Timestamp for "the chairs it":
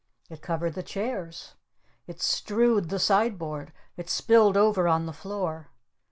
0.73-2.19